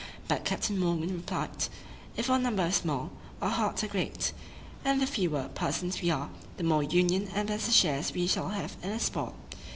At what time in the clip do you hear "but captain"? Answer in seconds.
0.27-0.79